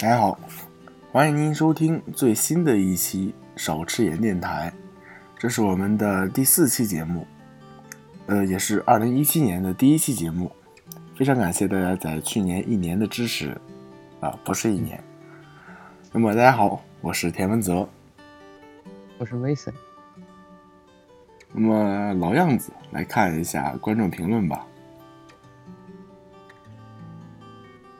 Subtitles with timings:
[0.00, 0.38] 大家好，
[1.10, 4.72] 欢迎您收听最新的一期少吃盐电台，
[5.36, 7.26] 这是我们的第四期节目，
[8.26, 10.52] 呃，也是二零一七年的第一期节目。
[11.16, 13.60] 非常感谢大家在去年一年的支持，
[14.20, 15.02] 啊，不是一年。
[16.12, 17.88] 那么大家好，我是田文泽，
[19.18, 19.74] 我是 Mason。
[21.52, 24.64] 那么老样子，来看一下观众评论吧。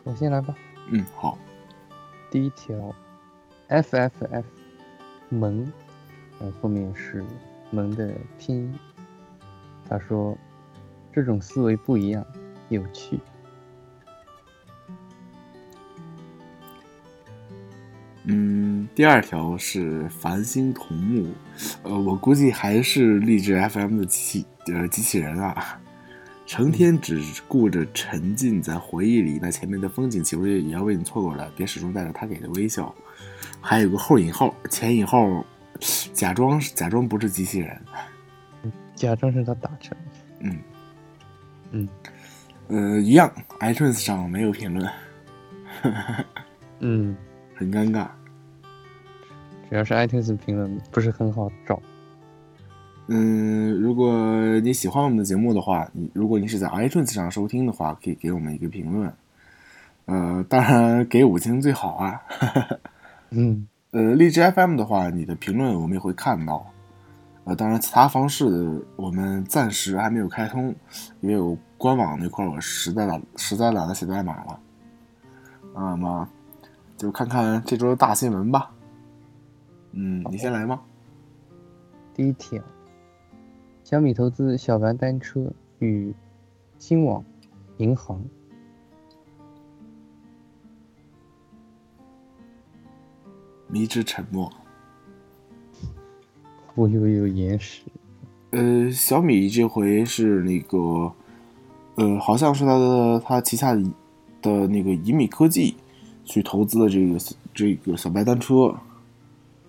[0.05, 0.55] 我先来吧。
[0.93, 1.37] 嗯，好。
[2.31, 2.95] 第一条
[3.69, 4.45] ，FFF
[5.29, 5.71] 萌，
[6.39, 7.25] 然后后面是
[7.71, 8.75] 萌的拼音。
[9.89, 10.37] 他说，
[11.13, 12.25] 这种思维不一样。
[12.69, 13.19] 有趣。
[18.25, 21.29] 嗯，第二条是繁星同木，
[21.83, 25.81] 呃，我估计还是励志 FM 的机器呃机器人啊，
[26.49, 31.53] 成天只顾着沉浸在回忆里，那前面的风景岂不是也要为你错过了？
[31.55, 32.93] 别始终带着他给的微笑。
[33.61, 35.45] 还有个后引号、前引号，
[36.15, 37.79] 假装假装不是机器人，
[38.95, 39.95] 假装是他打成。
[40.41, 40.59] 嗯
[41.73, 41.89] 嗯。
[42.69, 44.91] 呃，一样，iTunes 上没有评论，
[46.81, 47.15] 嗯，
[47.55, 48.09] 很尴尬。
[49.69, 51.79] 主要是 iTunes 评论不是很好找。
[53.11, 59.13] 嗯，如果你喜欢我们的节目的话，你如果你是在 iTunes 上收听的话，可以给我们一个评论。
[60.05, 62.21] 呃，当然给五星最好啊。
[63.31, 66.67] 嗯，呃，荔枝 FM 的话，你的评论我们也会看到。
[67.45, 70.75] 呃，当然，其他方式的我们暂时还没有开通，
[71.21, 74.61] 因为我官网那块我实在懒，实在懒得写代码了。
[75.75, 76.29] 那么，
[76.99, 78.71] 就看看这周的大新闻吧。
[79.93, 80.81] 嗯，你先来吗？
[82.15, 82.63] 第一条，
[83.91, 86.15] 小米投资小白单车与
[86.79, 87.25] 新网
[87.79, 88.23] 银行。
[93.67, 94.53] 迷之沉默。
[96.75, 97.81] 我以为有延时。
[98.51, 101.11] 呃，小米这回是那个，
[101.95, 103.83] 呃，好像是他的他旗下的
[104.43, 105.75] 的那个移米科技
[106.27, 107.19] 去投资的这个
[107.55, 108.75] 这个小白单车。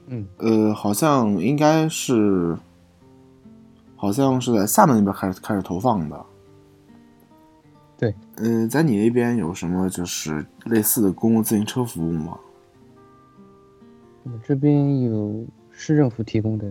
[0.07, 0.27] 嗯。
[0.39, 2.57] 呃，好像应该是，
[3.99, 6.25] 好像是在厦门那边开始开始投放的。
[7.97, 8.15] 对。
[8.37, 12.39] 嗯，在你那边有什么就是类似的公共自行车服务吗？
[14.23, 16.65] 我这边有市政府提供的。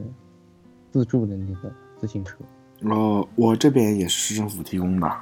[0.91, 2.39] 自助的那个自行车，
[2.81, 5.13] 呃，我这边也是市政府提供的，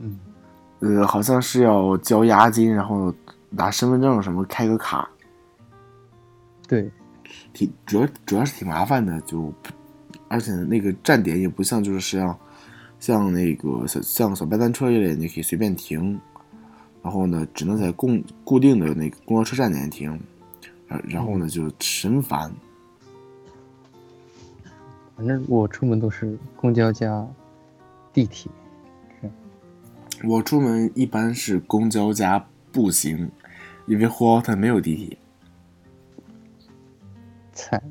[0.00, 0.18] 嗯，
[0.80, 3.14] 呃，好像是要交押金，然后
[3.48, 5.08] 拿身份证什么开个卡，
[6.66, 6.90] 对，
[7.52, 9.54] 挺主要主要是挺麻烦的，就
[10.30, 12.38] 而且那个站点也不像就是像
[13.00, 16.20] 像那个小像小白单车一类，你可以随便停，
[17.02, 18.08] 然后呢，只能在固
[18.44, 20.16] 固定的那个公交车站点停，
[20.86, 22.54] 然然后呢就神烦。
[25.16, 27.26] 反正我出门都是公交加
[28.12, 28.48] 地铁，
[30.22, 33.28] 我出门一般是公交加步行，
[33.86, 35.18] 因为呼和浩特没有地铁。
[37.52, 37.82] 惨。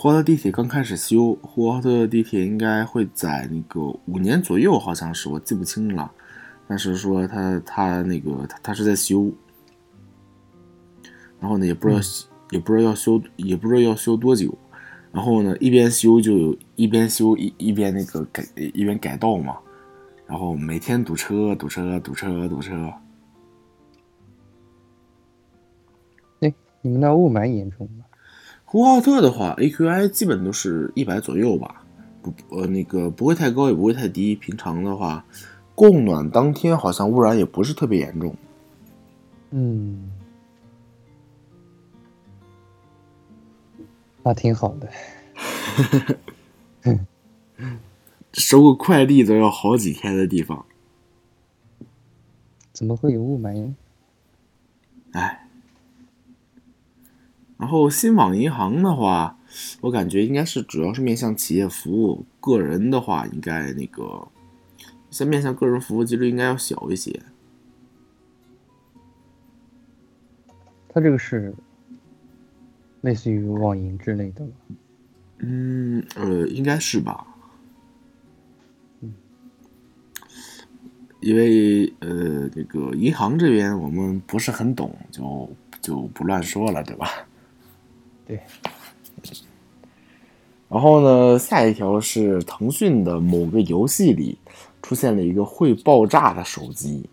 [0.00, 6.08] 呼和浩特地铁刚开始修，呼和浩特地铁应该会在那个五年左右，好像是我记不清了。
[6.68, 9.28] 但是说他他那个他他是在修，
[11.40, 12.00] 然后呢也不知道
[12.50, 14.56] 也不知道要修也不知道要修多久。
[15.10, 19.58] 然后呢，一边修就有一边修一一边那个改一边改道嘛，
[20.28, 22.92] 然后每天堵车堵车堵车堵车。
[26.38, 28.04] 哎，你们那雾霾严重吗？
[28.70, 31.82] 呼和浩特的话，AQI 基本都是一百左右吧，
[32.20, 34.34] 不呃那个不会太高也不会太低。
[34.36, 35.24] 平常的话，
[35.74, 38.36] 供暖当天好像污染也不是特别严重。
[39.52, 40.12] 嗯。
[44.22, 44.90] 那挺好的，
[48.34, 50.66] 收个快递都要好几天的地方，
[52.74, 53.72] 怎么会有雾霾？
[55.12, 55.47] 哎，
[57.58, 59.36] 然后新网银行的话，
[59.82, 64.28] 我感觉应该是主要是面向企业服务，个人的话应该那个，
[65.10, 67.20] 像面向个人服务几率应该要小一些。
[70.88, 71.54] 它这个是。
[73.02, 74.50] 类似于网银之类的吗？
[75.38, 77.24] 嗯，呃，应该是吧。
[79.00, 79.14] 嗯，
[81.20, 85.48] 因为呃，这个银行这边我们不是很懂，就
[85.80, 87.06] 就不乱说了，对吧？
[88.28, 88.40] 对。
[90.68, 94.36] 然后呢，下一条是腾讯的某个游戏里
[94.82, 97.08] 出现了一个会爆炸的手机。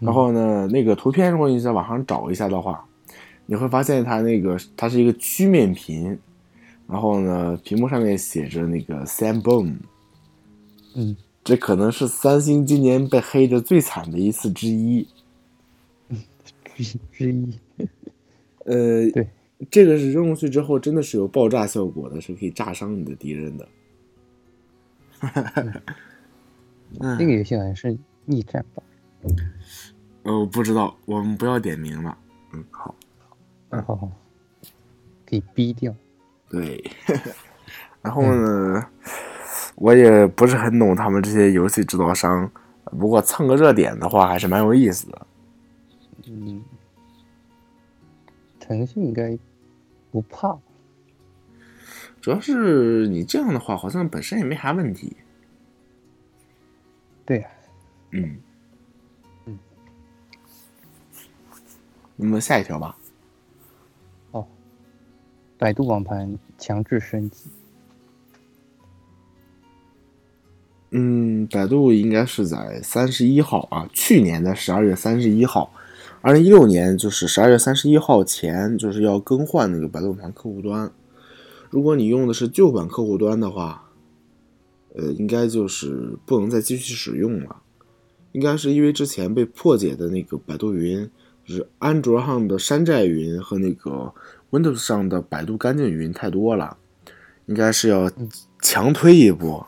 [0.00, 2.84] 然后呢，那个图片如果你在网上找一下的话，
[3.44, 6.18] 你会发现它那个它是一个曲面屏，
[6.88, 9.76] 然后呢，屏幕上面写着那个 Samboom，
[10.94, 11.14] 嗯，
[11.44, 15.06] 这可能是三星今年被黑的最惨的一次之一。
[16.74, 17.58] 之 之一，
[18.64, 19.28] 呃，对，
[19.70, 23.68] 这个是扔过去之后真的是有爆炸效果的，是可以炸伤你的敌人的。
[27.00, 28.82] 嗯这个游戏好像是逆战吧？
[30.24, 32.16] 呃，我不知道，我们不要点名了。
[32.52, 32.94] 嗯，好，
[33.70, 34.10] 然后
[35.26, 35.94] 可以逼掉。
[36.48, 36.84] 对。
[38.02, 38.84] 然后呢，
[39.76, 42.50] 我也不是很懂他们这些游戏制造商，
[42.98, 45.26] 不过蹭个热点的话还是蛮有意思的。
[48.72, 49.38] 腾讯应该
[50.10, 50.58] 不怕。
[52.20, 55.16] 主要是你这样的话，好像本身也没啥问题。
[57.26, 57.48] 对呀、
[58.12, 58.38] 嗯，
[59.44, 59.58] 嗯。
[62.16, 62.96] 那么下一条吧。
[64.30, 64.46] 哦，
[65.58, 67.50] 百度网盘强制升级。
[70.90, 75.72] 嗯，百度应该是在三十一号啊，去年的十二月三十一号，
[76.24, 80.92] 二零一六年就是十二月三十一号前，就是要更换那个百度网盘客户端。
[81.68, 83.90] 如果你用的是旧版客户端的话，
[84.94, 87.56] 呃，应该就是不能再继续使用了。
[88.30, 91.10] 应该是因为之前被破解的那个百度云，
[91.44, 94.14] 就是安卓上的山寨云和那个
[94.52, 96.76] Windows 上的百度干净云太多了，
[97.46, 98.08] 应该是要
[98.60, 99.66] 强推一波。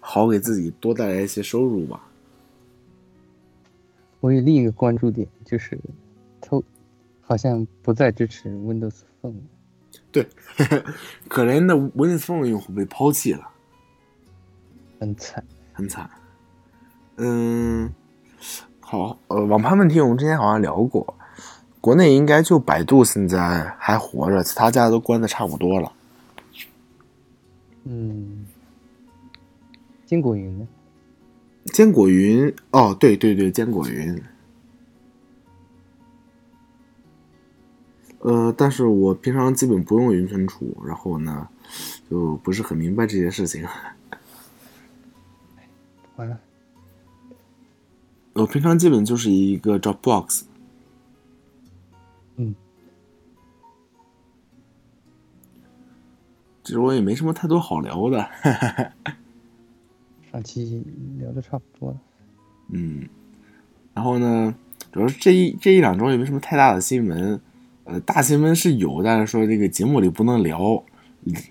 [0.00, 2.05] 好给自己多带来一些收入吧。
[4.26, 5.78] 我有另一个关注点，就是
[6.40, 6.60] 它
[7.20, 9.42] 好像不再支持 Windows Phone 了。
[10.10, 10.28] 对，
[11.28, 13.48] 可怜的 Windows Phone 用户被抛弃了，
[14.98, 15.44] 很惨。
[15.72, 16.10] 很惨。
[17.18, 17.94] 嗯，
[18.80, 21.16] 好，呃，网盘问题我们之前好像聊过，
[21.80, 25.92] 国内应该就百度现在还活着，其他家都关的差不多了。
[27.84, 28.44] 嗯，
[30.04, 30.66] 金果云呢？
[31.72, 34.22] 坚果云，哦，对对对，坚果云。
[38.20, 41.48] 呃，但是我平常基本不用云存储，然后呢，
[42.10, 43.64] 就不是很明白这些事情。
[46.16, 46.40] 完了，
[48.32, 50.44] 我平常基本就是一个 Dropbox。
[52.36, 52.54] 嗯，
[56.64, 58.28] 其实我也没什么太多好聊的。
[60.36, 60.84] 上期
[61.18, 62.00] 聊的差不多了。
[62.68, 63.08] 嗯，
[63.94, 64.54] 然后呢，
[64.92, 67.40] 主要是这一这一两周也没什么太大的新闻。
[67.84, 70.84] 呃，大新闻是有，但是说这个节目里不能聊，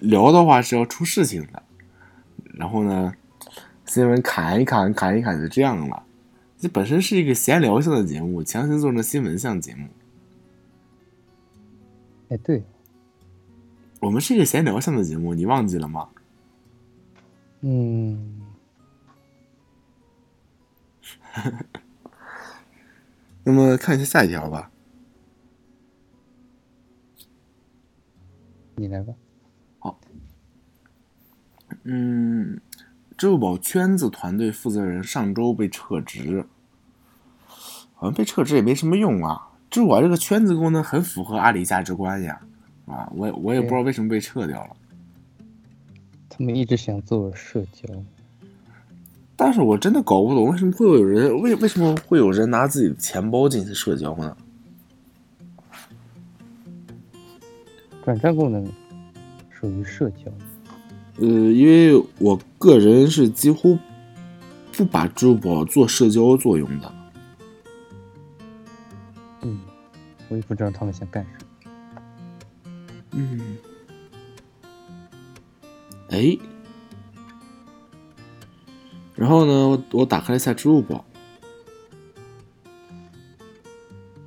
[0.02, 1.64] 聊的话是要出事情的。
[2.54, 3.12] 然后呢，
[3.88, 6.04] 新闻砍一砍，砍一砍就这样了。
[6.60, 9.88] 这本身是一个闲聊性的节目，强行做成新闻向节目。
[12.30, 12.62] 哎，对，
[14.02, 16.08] 我们是一个闲聊向的节目，你忘记了吗？
[17.62, 18.42] 嗯，
[23.44, 24.72] 那么看一下下一条吧。
[28.76, 29.14] 你来吧。
[29.80, 30.00] 好
[31.84, 32.60] 嗯，
[33.18, 36.46] 支付宝圈子团队负责人上周被撤职，
[37.48, 39.52] 好像被撤职也没什么用啊。
[39.70, 42.42] 支付宝这个圈子功能很符合阿里价值观呀，
[42.86, 44.76] 啊，我也我也不知道为什么被撤掉了。
[46.30, 47.94] 他们一直想做社交，
[49.36, 54.36] 但是我真的搞不懂为什么会有人为为什么会有人拿自己的钱包进行社交呢？
[58.04, 58.66] 转账功能
[59.50, 60.32] 属于社交。
[61.18, 63.78] 呃，因为我个人是几乎
[64.72, 66.94] 不把支付宝做社交作用的。
[69.42, 69.60] 嗯，
[70.30, 71.46] 我也不知道他们想干什么。
[73.12, 73.58] 嗯，
[76.10, 76.38] 哎，
[79.16, 81.06] 然后呢，我我打开了一下支付宝，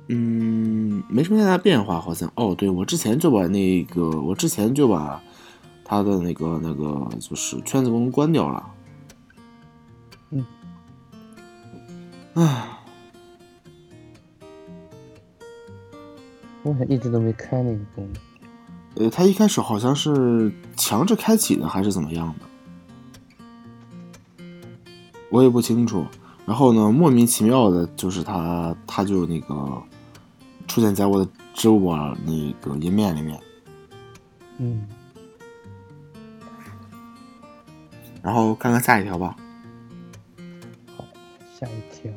[0.07, 2.31] 嗯，没什么太大变化，好像。
[2.35, 5.21] 哦，对，我之前就把那个，我之前就把
[5.85, 8.71] 他的那个那个就是圈子功能关掉了。
[10.31, 10.43] 嗯，
[12.33, 12.79] 啊，
[16.63, 18.21] 我好像一直都没开那个功能。
[18.95, 22.45] 呃，他一开始好像是强制开启的，还是怎么样的？
[25.39, 26.05] 我也不清楚。
[26.45, 29.81] 然后呢，莫名其妙的，就是他他就那个
[30.67, 33.39] 出现在我的支付宝那个页面里面。
[34.57, 34.85] 嗯，
[38.21, 39.33] 然后看看下一条吧。
[40.97, 41.05] 好，
[41.57, 42.11] 下一条。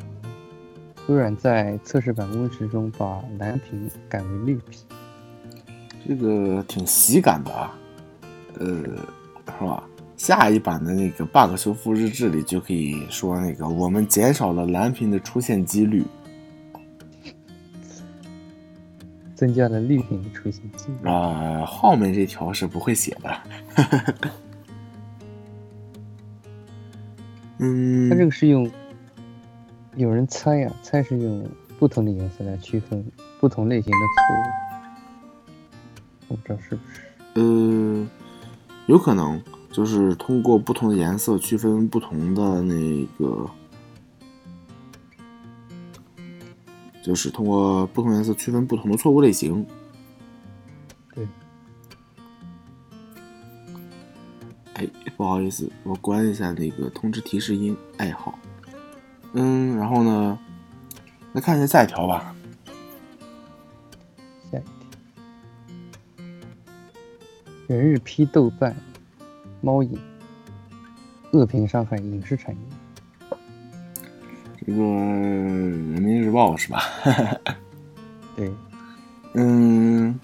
[1.06, 4.80] 微软在测试版温室中把蓝屏改为绿屏，
[6.08, 7.72] 这个挺喜感的啊，
[8.58, 9.84] 呃，是吧？
[10.22, 16.06] 下一版的那个 bug 修复日志里就可以说那个我们减少了蓝屏的出现几率，
[19.34, 21.08] 增加了绿屏的出现几率。
[21.08, 23.36] 啊，后面这条是不会写的。
[27.58, 28.70] 嗯，它这个是用，
[29.96, 31.44] 有人猜呀、猜是用
[31.80, 33.04] 不同的颜色来区分
[33.40, 34.38] 不同类型的错误，
[36.28, 37.00] 我不知道是不是。
[37.34, 38.06] 呃，
[38.86, 43.50] 有可能就是通过不同的颜色区分不同的那个，
[47.02, 49.66] 就是通过不同颜色区分不同的错误类型。
[51.14, 51.26] 对，
[54.74, 54.86] 哎，
[55.16, 57.76] 不好意思，我关一下那个通知提示音。
[57.96, 58.38] 爱，好。
[59.32, 60.38] 嗯，然后呢，
[61.32, 62.36] 来看一下下一条吧。
[64.50, 64.70] 下一条，
[67.68, 68.76] 人日批豆瓣、
[69.62, 69.98] 猫眼，
[71.32, 72.60] 恶评伤害影视产业。
[74.66, 76.82] 这个人民日报是吧？
[78.36, 78.52] 对，
[79.34, 80.18] 嗯，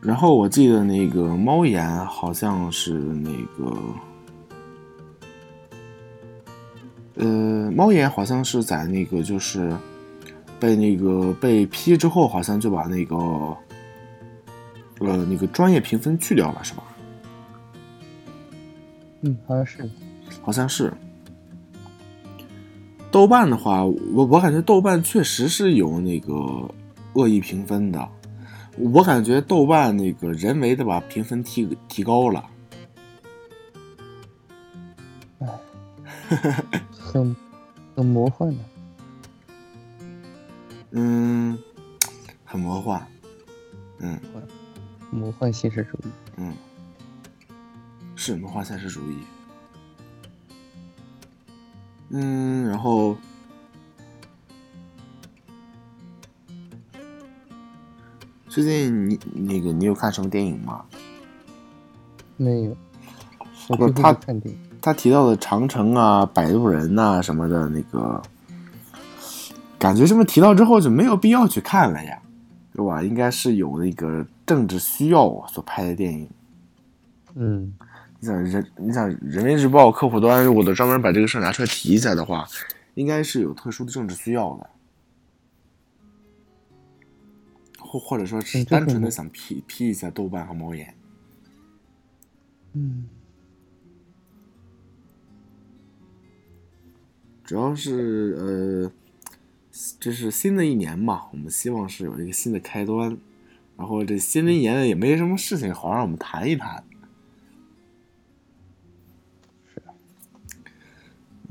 [0.00, 3.76] 然后我记得那个猫眼好像是那个，
[7.16, 9.74] 呃，猫眼好像是在那个就是
[10.58, 13.16] 被那个被批之后，好像就把那个
[15.00, 16.82] 呃那个专业评分去掉了，是吧？
[19.22, 19.90] 嗯，好像是。
[20.42, 20.92] 好像是。
[23.10, 26.34] 豆瓣的话，我我感觉豆瓣确实是有那个
[27.14, 28.08] 恶意评分的，
[28.78, 32.44] 我感觉豆瓣那个人为的把评分提提高了。
[36.90, 37.36] 很
[37.94, 38.64] 很魔幻的。
[40.92, 41.58] 嗯，
[42.44, 43.06] 很魔幻。
[43.98, 44.18] 嗯
[45.10, 46.10] 魔幻现实主义。
[46.38, 46.54] 嗯，
[48.24, 49.16] 是魔幻现实主义。
[52.10, 53.16] 嗯，然后
[58.48, 60.84] 最近你那个你有看什么电影吗？
[62.36, 62.76] 没有，
[63.66, 64.60] 我不他看电影。
[64.80, 68.22] 他提到的长城啊、摆渡人呐、什么的，那个
[69.80, 72.22] 感觉这么提到之后就没有必要去看了呀，
[72.72, 73.02] 对吧？
[73.02, 76.30] 应该是有那个政治需要所拍的电影。
[77.34, 77.74] 嗯，
[78.22, 82.46] 你想人，你想人民日报客户端如果都专门把这个事儿拿出来提一下的话，
[82.94, 84.70] 应该是有特殊的政治需要的，
[87.80, 90.94] 或或者说是单纯的想批批一下豆瓣和猫眼。
[92.74, 93.08] 嗯，
[97.42, 98.92] 主要是呃，
[99.98, 103.18] 这是新的一年嘛，我们希望是有一个新的开端。
[103.76, 106.84] 然后这新的一年也没什么事情好让我们谈一谈。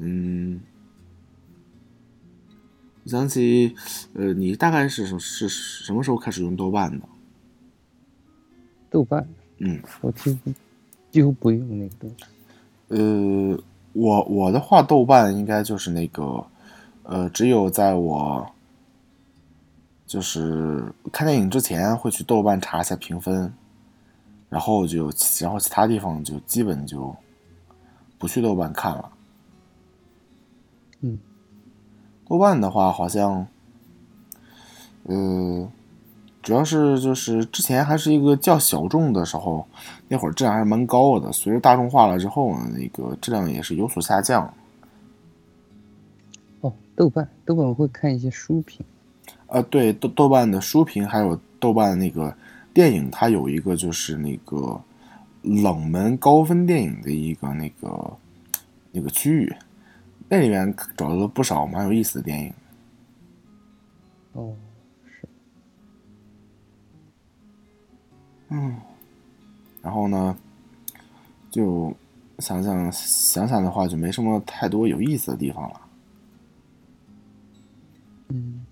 [0.03, 0.59] 嗯，
[3.03, 3.75] 我想起，
[4.15, 7.07] 呃，你大概是什是什么时候开始用豆瓣的？
[8.89, 9.27] 豆瓣，
[9.59, 10.53] 嗯，我几乎
[11.11, 12.25] 几乎不用那个东西。
[12.87, 16.43] 呃，我我的话，豆瓣应该就是那个，
[17.03, 18.51] 呃，只有在我
[20.07, 23.53] 就是看电影之前会去豆瓣查一下评分，
[24.49, 27.15] 然后就然后其他地方就基本就
[28.17, 29.11] 不去豆瓣看了。
[31.01, 31.17] 嗯，
[32.27, 33.45] 豆瓣的话，好像，
[35.03, 35.69] 呃，
[36.41, 39.67] 主要是就是之前还是一个较小众的时候，
[40.07, 41.31] 那会儿质量还是蛮高的。
[41.31, 44.53] 随着大众化了之后呢，那个质量也是有所下降。
[46.61, 48.85] 哦，豆瓣，豆瓣我会看一些书评。
[49.47, 52.33] 呃，对，豆豆瓣的书评还有豆瓣那个
[52.73, 54.79] 电影，它有一个就是那个
[55.41, 58.13] 冷门高分电影的一个那个
[58.91, 59.53] 那个区域，
[60.33, 62.53] 那里面找到了不少蛮有意思的电影。
[64.31, 64.55] 哦，
[65.05, 65.27] 是，
[68.47, 68.79] 嗯，
[69.81, 70.37] 然后呢，
[71.49, 71.93] 就
[72.39, 75.81] 想想想想的话，就没什么太多有意思的地方了。
[78.29, 78.65] 嗯，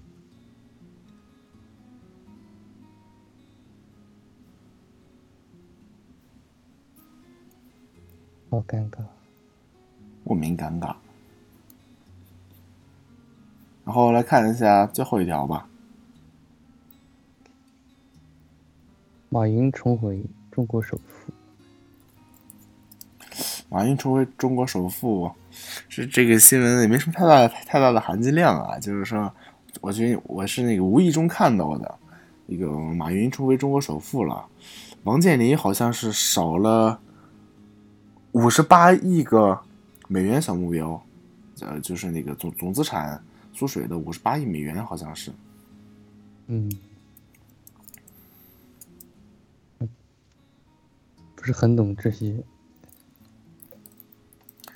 [8.49, 8.99] 好尴尬。
[10.23, 10.95] 莫名尴尬。
[13.89, 15.67] 然后来看一下最后一条吧。
[19.29, 21.33] 马云重回中国首富。
[23.67, 25.31] 马云重回中国首富，
[25.87, 28.77] 是这个新闻也没什么太大的太大的含金量啊。
[28.77, 29.33] 就是说，
[29.81, 31.95] 我觉得我是那个无意中看到的，
[32.45, 34.45] 一个马云重回中国首富了，
[35.03, 36.99] 王健林好像是少了
[38.33, 39.59] 五十八亿个
[40.07, 41.03] 美元小目标，
[41.61, 43.19] 呃，就是那个总总资产
[43.53, 45.31] 缩水的五十八亿美元，好像是。
[46.47, 46.69] 嗯，
[51.35, 52.43] 不是很懂这些。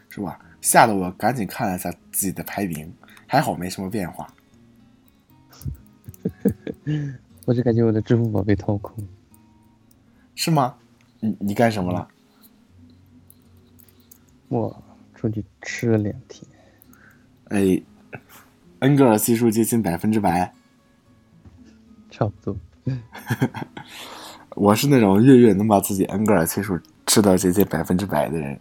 [0.10, 0.40] 是吧？
[0.62, 2.94] 吓得我赶紧看了一下自己的排名，
[3.28, 4.32] 还好没什么变化。
[7.46, 8.96] 我就感觉我的支付宝被掏空。
[10.36, 10.78] 是吗？
[11.20, 12.08] 你你干什么了？
[14.50, 14.84] 我
[15.16, 16.48] 出去吃了两天。
[17.46, 17.82] 哎，
[18.84, 20.54] 恩格尔系数接近百分之百。
[22.12, 22.58] 差不多。
[24.58, 28.60] 我是那种月月能把自己恩格尔系数吃到接近百分之百的人。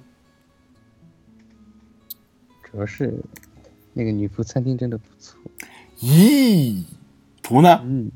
[2.62, 3.12] 主要是
[3.92, 5.36] 那个女仆餐厅真的不错。
[5.98, 6.84] 咦，
[7.42, 7.80] 图呢？
[7.84, 8.08] 嗯，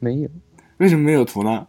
[0.00, 0.28] 没有。
[0.78, 1.68] 为什么没有图呢？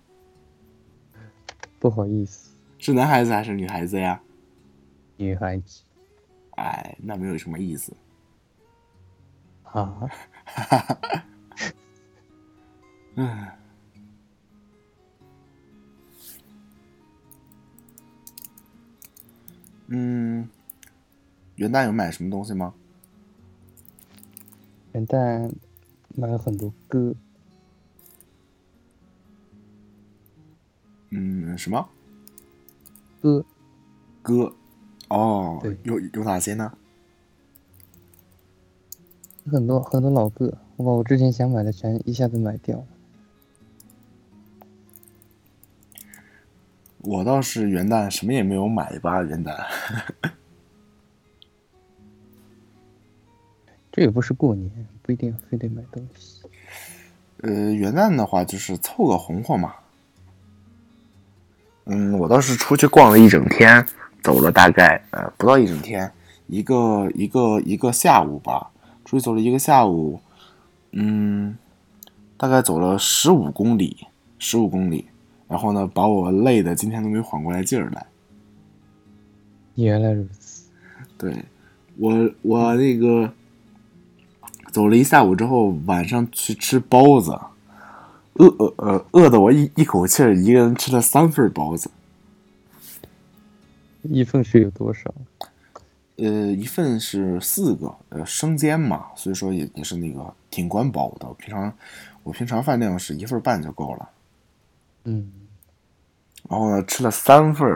[1.78, 2.50] 不好意思。
[2.80, 4.20] 是男孩子还是女孩子呀？
[5.18, 5.84] 女孩子。
[6.56, 7.94] 哎，那没有什么意思。
[9.72, 10.10] 啊？
[10.46, 11.26] 哈哈哈。
[13.16, 13.48] 嗯。
[19.88, 20.50] 嗯。
[21.56, 22.74] 元旦有买什么东西吗？
[24.94, 25.52] 元旦
[26.16, 27.14] 买了很多歌。
[31.10, 31.90] 嗯，什么？
[33.22, 33.46] 歌。
[34.22, 34.56] 歌。
[35.10, 36.78] 哦，有有哪些呢？
[39.50, 42.86] 很多很多老歌，我把我之前想买的全一下子买掉了。
[47.02, 49.56] 我倒是元旦什么也没有买吧，元旦。
[53.92, 54.70] 这也不是过年，
[55.02, 56.42] 不一定非得买东西。
[57.42, 59.74] 呃，元旦的话就是凑个红火嘛。
[61.86, 63.84] 嗯，我倒是出去逛了一整天，
[64.22, 66.12] 走了大概呃不到一整天，
[66.48, 68.70] 一个一个一个下午吧，
[69.10, 70.20] 出去走了一个下午，
[70.92, 71.58] 嗯，
[72.38, 74.06] 大概走了十五公里，
[74.38, 75.06] 十五公里，
[75.48, 78.06] 然后呢，把我累的今天都没缓过来劲儿来。
[79.74, 80.70] 原来如此。
[81.18, 81.44] 对，
[81.98, 83.34] 我我那个。
[84.72, 87.32] 走了一下午之后，晚上去吃包子，
[88.34, 91.90] 饿饿呃饿的我一一口气儿一个人吃了三份包子。
[94.04, 95.12] 一份是有多少？
[96.22, 101.34] 呃，一份是四个，呃生煎嘛，所以说也也是那个挺管饱的。
[101.36, 101.74] 平常
[102.24, 104.10] 我平常饭量是一份半就够了。
[105.06, 105.32] 嗯。
[106.50, 107.68] 然后呢，吃了三份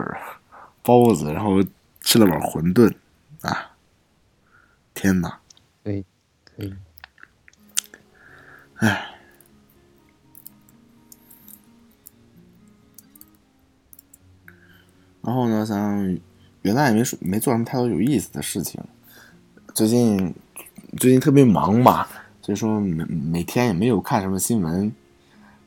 [0.82, 1.62] 包子，然后
[2.00, 2.94] 吃了碗馄饨，
[3.42, 3.72] 啊，
[4.94, 5.40] 天哪！
[5.82, 6.04] 对。
[6.56, 6.72] 可以，
[8.76, 9.16] 唉，
[15.20, 16.16] 然后呢，像
[16.64, 18.82] 元旦也没没做什么太多有意思的事情。
[19.74, 20.34] 最近
[20.96, 22.06] 最近特别忙嘛，
[22.40, 24.90] 所以说每每天也没有看什么新闻。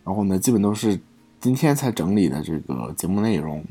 [0.03, 0.99] 然后呢，基本都是
[1.39, 3.63] 今天才整理的这个节目内容。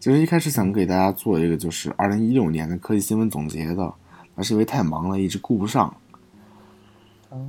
[0.00, 3.94] 其实一开始想给大家做一个就是二零一六年的科技新闻总结的。
[4.34, 5.94] 但是因为太忙了，一直顾不上。
[7.28, 7.48] 哦，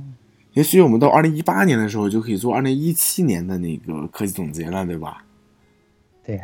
[0.52, 5.24] 也许我们到二零一八年的时候就可以做二零一七年的那个科技总结了，对吧？
[6.22, 6.40] 对。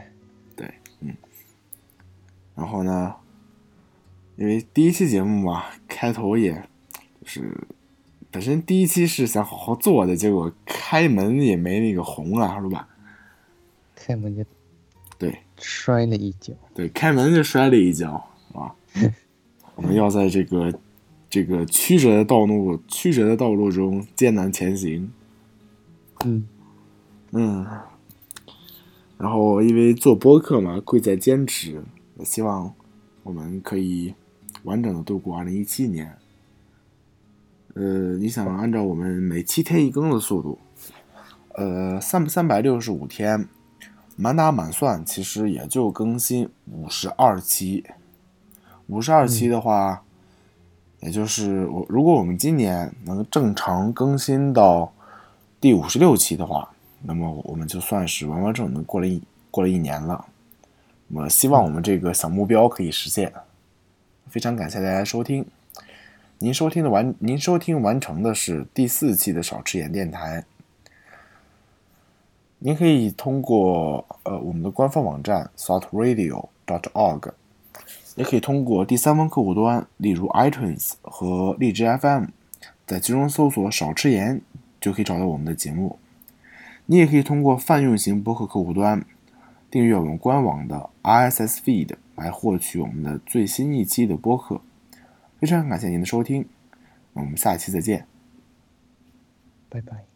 [2.57, 3.15] 然后呢，
[4.37, 6.53] 因为第一期节目嘛，开头也
[7.21, 7.69] 就是
[8.31, 12.89] 本身第一期是想好好做的，结果开门也没那个红啊，是吧？
[13.95, 14.43] 开门就
[15.19, 18.75] 对摔了一跤，对，开门就摔了一跤，啊。
[19.77, 20.73] 我们要在这个
[21.29, 25.13] 这个曲折的道路曲折的道路中艰难前行。
[26.25, 26.49] 嗯
[27.33, 27.67] 嗯，
[29.19, 31.85] 然后因为做播客嘛，贵在坚持。
[32.17, 32.73] 我希望
[33.23, 34.15] 我们可以
[34.65, 36.17] 完整的度过二零一七年。
[37.75, 40.59] 呃，你想按照我们每七天一更的速度，
[41.53, 43.47] 呃，三三百六十五天，
[44.17, 47.85] 满打满算，其实也就更新五十二期。
[48.87, 50.03] 五十二期的话，
[51.01, 54.91] 也就是我如果我们今年能正常更新到
[55.61, 60.25] 第五十六期的话，那么我们就算是完完整整的过了一过了一年了。
[61.09, 63.33] 我希望我们这个小目标可以实现。
[64.29, 65.47] 非常感谢大家收听，
[66.39, 70.45] 您收听的完您收听完成的是第四期的少吃盐电台。
[72.59, 76.49] 您可以通过呃我们的官方网站 Salt Radio。
[76.69, 77.31] dot.org，
[78.17, 82.25] 也可以通过第三方客户端，例如 iTunes 和荔枝 FM，
[82.85, 84.41] 在其中搜索“少吃盐”
[84.83, 85.97] 就可以找到我们的节目。
[86.87, 89.05] 你也可以通过泛用型博客客户端
[89.77, 94.63] 订阅我们官网的 RSS feed 来获取我们的最新一期的播客。
[95.39, 96.49] 非常感谢您的收听，
[97.13, 98.07] 我们下期再见。
[99.69, 100.16] 拜拜。